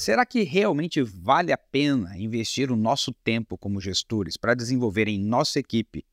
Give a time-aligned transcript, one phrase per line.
[0.00, 5.20] Será que realmente vale a pena investir o nosso tempo como gestores para desenvolver em
[5.20, 6.06] nossa equipe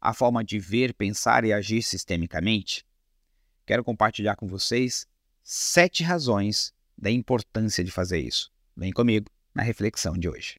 [0.00, 2.86] a forma de ver, pensar e agir sistemicamente?
[3.66, 5.06] Quero compartilhar com vocês
[5.44, 8.50] sete razões da importância de fazer isso.
[8.74, 10.58] Vem comigo na reflexão de hoje.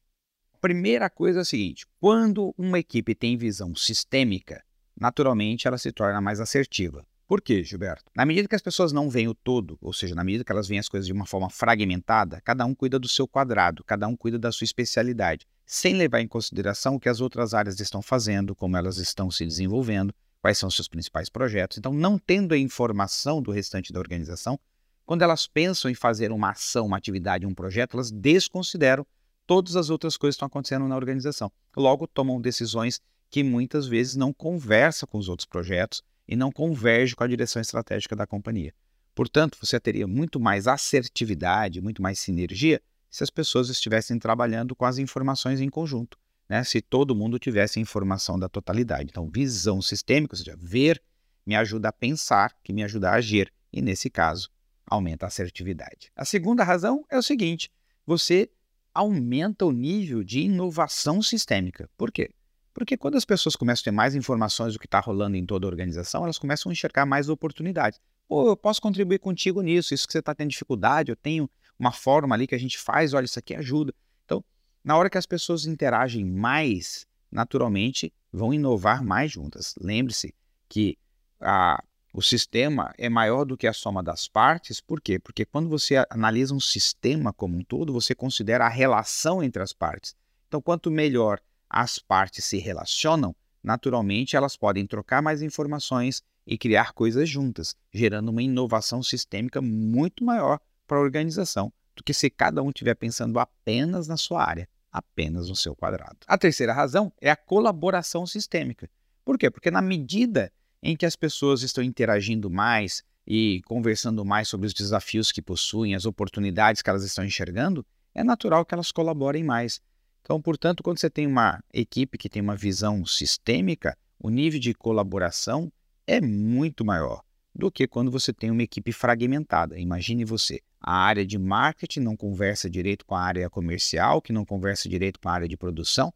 [0.52, 4.64] A primeira coisa é a seguinte: quando uma equipe tem visão sistêmica,
[4.96, 7.04] naturalmente ela se torna mais assertiva.
[7.26, 8.12] Por quê, Gilberto?
[8.14, 10.68] Na medida que as pessoas não veem o todo, ou seja, na medida que elas
[10.68, 14.14] veem as coisas de uma forma fragmentada, cada um cuida do seu quadrado, cada um
[14.14, 18.54] cuida da sua especialidade, sem levar em consideração o que as outras áreas estão fazendo,
[18.54, 21.78] como elas estão se desenvolvendo, quais são os seus principais projetos.
[21.78, 24.60] Então, não tendo a informação do restante da organização,
[25.06, 29.06] quando elas pensam em fazer uma ação, uma atividade, um projeto, elas desconsideram
[29.46, 31.50] todas as outras coisas que estão acontecendo na organização.
[31.74, 33.00] Logo, tomam decisões
[33.30, 37.60] que muitas vezes não conversam com os outros projetos e não convergem com a direção
[37.60, 38.74] estratégica da companhia.
[39.14, 44.84] Portanto, você teria muito mais assertividade, muito mais sinergia se as pessoas estivessem trabalhando com
[44.84, 46.64] as informações em conjunto, né?
[46.64, 49.08] se todo mundo tivesse informação da totalidade.
[49.10, 51.00] Então, visão sistêmica, ou seja, ver,
[51.46, 54.50] me ajuda a pensar, que me ajuda a agir, e nesse caso,
[54.84, 56.10] aumenta a assertividade.
[56.16, 57.70] A segunda razão é o seguinte:
[58.04, 58.50] você
[58.92, 61.88] aumenta o nível de inovação sistêmica.
[61.96, 62.30] Por quê?
[62.74, 65.64] Porque quando as pessoas começam a ter mais informações do que está rolando em toda
[65.64, 68.00] a organização, elas começam a enxergar mais oportunidades.
[68.26, 71.92] Pô, eu posso contribuir contigo nisso, isso que você está tendo dificuldade, eu tenho uma
[71.92, 73.94] forma ali que a gente faz, olha, isso aqui ajuda.
[74.24, 74.44] Então,
[74.82, 79.74] na hora que as pessoas interagem mais, naturalmente vão inovar mais juntas.
[79.80, 80.34] Lembre-se
[80.68, 80.98] que
[81.40, 81.80] a,
[82.12, 85.20] o sistema é maior do que a soma das partes, por quê?
[85.20, 89.72] Porque quando você analisa um sistema como um todo, você considera a relação entre as
[89.72, 90.16] partes.
[90.48, 91.40] Então, quanto melhor
[91.76, 98.28] as partes se relacionam, naturalmente elas podem trocar mais informações e criar coisas juntas, gerando
[98.28, 103.40] uma inovação sistêmica muito maior para a organização do que se cada um estiver pensando
[103.40, 106.18] apenas na sua área, apenas no seu quadrado.
[106.28, 108.88] A terceira razão é a colaboração sistêmica.
[109.24, 109.50] Por quê?
[109.50, 114.74] Porque na medida em que as pessoas estão interagindo mais e conversando mais sobre os
[114.74, 117.84] desafios que possuem, as oportunidades que elas estão enxergando,
[118.14, 119.80] é natural que elas colaborem mais.
[120.24, 124.72] Então, portanto, quando você tem uma equipe que tem uma visão sistêmica, o nível de
[124.72, 125.70] colaboração
[126.06, 127.22] é muito maior
[127.54, 129.78] do que quando você tem uma equipe fragmentada.
[129.78, 134.46] Imagine você, a área de marketing não conversa direito com a área comercial, que não
[134.46, 136.10] conversa direito com a área de produção,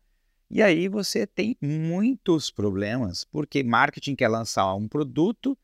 [0.50, 5.56] e aí você tem muitos problemas, porque marketing quer lançar um produto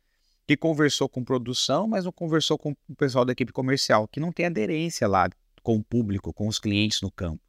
[0.47, 4.31] que conversou com produção, mas não conversou com o pessoal da equipe comercial, que não
[4.31, 5.31] tem aderência lá
[5.63, 7.44] com o público, com os clientes no campo.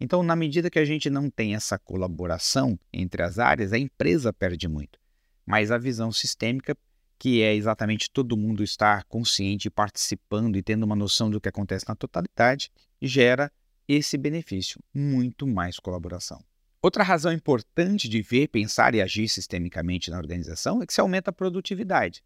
[0.00, 4.32] Então, na medida que a gente não tem essa colaboração entre as áreas, a empresa
[4.32, 4.98] perde muito.
[5.44, 6.76] Mas a visão sistêmica,
[7.18, 11.84] que é exatamente todo mundo estar consciente, participando e tendo uma noção do que acontece
[11.88, 12.70] na totalidade,
[13.02, 13.50] gera
[13.88, 16.44] esse benefício, muito mais colaboração.
[16.80, 21.30] Outra razão importante de ver, pensar e agir sistemicamente na organização é que se aumenta
[21.30, 22.22] a produtividade.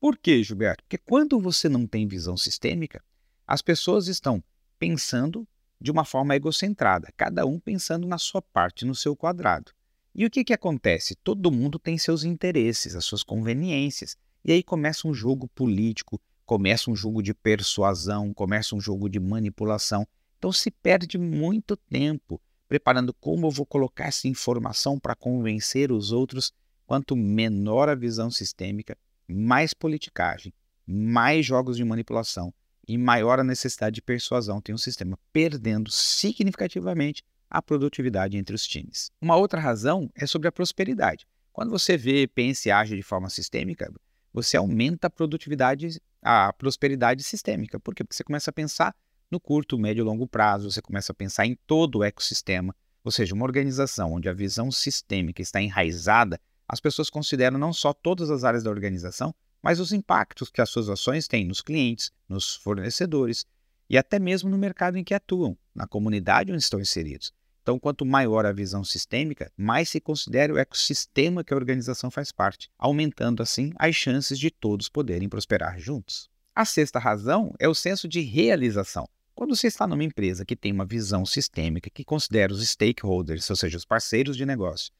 [0.00, 0.82] Por quê, Gilberto?
[0.84, 3.02] Porque quando você não tem visão sistêmica,
[3.46, 4.42] as pessoas estão
[4.78, 5.46] pensando
[5.86, 9.70] de uma forma egocentrada, cada um pensando na sua parte, no seu quadrado.
[10.12, 11.14] E o que, que acontece?
[11.14, 14.16] Todo mundo tem seus interesses, as suas conveniências.
[14.44, 19.20] E aí começa um jogo político, começa um jogo de persuasão, começa um jogo de
[19.20, 20.04] manipulação.
[20.36, 26.10] Então se perde muito tempo preparando como eu vou colocar essa informação para convencer os
[26.10, 26.52] outros.
[26.84, 28.98] Quanto menor a visão sistêmica,
[29.28, 30.52] mais politicagem,
[30.84, 32.52] mais jogos de manipulação,
[32.86, 38.66] e maior a necessidade de persuasão tem um sistema, perdendo significativamente a produtividade entre os
[38.66, 39.10] times.
[39.20, 41.26] Uma outra razão é sobre a prosperidade.
[41.52, 43.92] Quando você vê, pensa e age de forma sistêmica,
[44.32, 47.80] você aumenta a produtividade, a prosperidade sistêmica.
[47.80, 48.04] Por quê?
[48.04, 48.94] Porque você começa a pensar
[49.30, 52.74] no curto, médio e longo prazo, você começa a pensar em todo o ecossistema.
[53.02, 57.92] Ou seja, uma organização onde a visão sistêmica está enraizada, as pessoas consideram não só
[57.92, 62.10] todas as áreas da organização, mas os impactos que as suas ações têm nos clientes,
[62.28, 63.44] nos fornecedores
[63.88, 67.32] e até mesmo no mercado em que atuam, na comunidade onde estão inseridos.
[67.62, 72.30] Então, quanto maior a visão sistêmica, mais se considera o ecossistema que a organização faz
[72.30, 76.30] parte, aumentando assim as chances de todos poderem prosperar juntos.
[76.54, 79.08] A sexta razão é o senso de realização.
[79.34, 83.56] Quando você está numa empresa que tem uma visão sistêmica, que considera os stakeholders, ou
[83.56, 84.92] seja, os parceiros de negócio,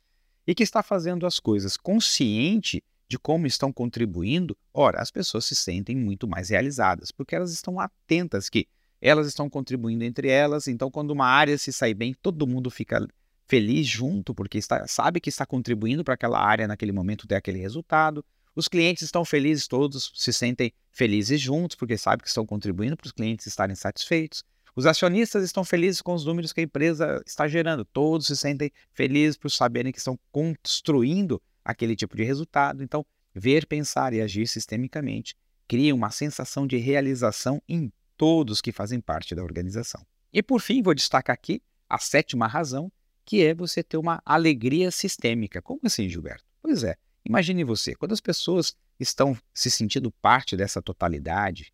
[0.46, 5.54] e que está fazendo as coisas consciente de como estão contribuindo, ora, as pessoas se
[5.54, 8.66] sentem muito mais realizadas, porque elas estão atentas que
[9.00, 13.06] elas estão contribuindo entre elas, então quando uma área se sai bem, todo mundo fica
[13.46, 17.58] feliz junto, porque está, sabe que está contribuindo para aquela área naquele momento ter aquele
[17.58, 18.24] resultado.
[18.54, 23.06] Os clientes estão felizes, todos se sentem felizes juntos, porque sabem que estão contribuindo para
[23.06, 24.42] os clientes estarem satisfeitos.
[24.74, 27.84] Os acionistas estão felizes com os números que a empresa está gerando.
[27.84, 32.82] Todos se sentem felizes por saberem que estão construindo aquele tipo de resultado.
[32.82, 33.04] Então,
[33.34, 35.34] ver, pensar e agir sistemicamente
[35.68, 40.06] cria uma sensação de realização em todos que fazem parte da organização.
[40.32, 42.90] E por fim, vou destacar aqui a sétima razão,
[43.24, 45.60] que é você ter uma alegria sistêmica.
[45.60, 46.44] Como assim, Gilberto?
[46.62, 51.72] Pois é, imagine você, quando as pessoas estão se sentindo parte dessa totalidade,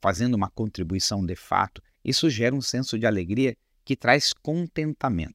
[0.00, 5.34] fazendo uma contribuição de fato, isso gera um senso de alegria que traz contentamento.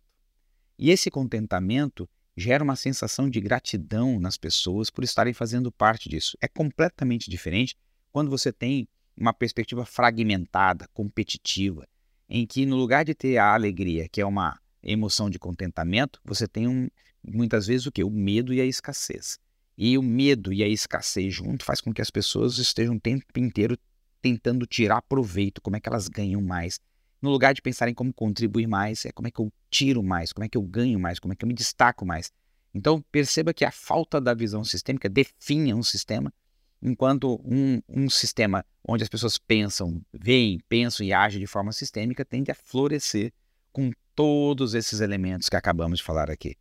[0.79, 6.37] E esse contentamento gera uma sensação de gratidão nas pessoas por estarem fazendo parte disso.
[6.41, 7.75] É completamente diferente
[8.11, 11.87] quando você tem uma perspectiva fragmentada, competitiva,
[12.27, 16.47] em que no lugar de ter a alegria, que é uma emoção de contentamento, você
[16.47, 16.89] tem um,
[17.23, 18.03] muitas vezes o que?
[18.03, 19.37] O medo e a escassez.
[19.77, 23.23] E o medo e a escassez junto faz com que as pessoas estejam o tempo
[23.37, 23.77] inteiro
[24.21, 26.79] tentando tirar proveito, como é que elas ganham mais.
[27.23, 30.33] No lugar de pensar em como contribuir mais, é como é que eu tiro mais,
[30.33, 32.29] como é que eu ganho mais, como é que eu me destaco mais.
[32.73, 36.33] Então, perceba que a falta da visão sistêmica define um sistema,
[36.81, 42.25] enquanto um, um sistema onde as pessoas pensam, veem, pensam e agem de forma sistêmica
[42.25, 43.31] tende a florescer
[43.71, 46.57] com todos esses elementos que acabamos de falar aqui.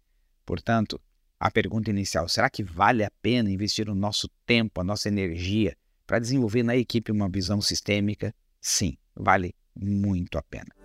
[0.47, 1.01] Portanto,
[1.41, 5.77] a pergunta inicial: será que vale a pena investir o nosso tempo, a nossa energia
[6.07, 10.82] para desenvolver na equipe uma visão sistêmica, sim, vale muito a pena.